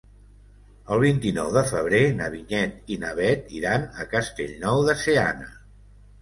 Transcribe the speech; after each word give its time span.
El 0.93 1.01
vint-i-nou 1.01 1.51
de 1.57 1.61
febrer 1.71 1.99
na 2.21 2.29
Vinyet 2.35 2.89
i 2.95 2.97
na 3.03 3.11
Bet 3.19 3.53
iran 3.59 3.87
a 4.05 4.07
Castellnou 4.15 4.83
de 4.91 4.97
Seana. 5.05 5.53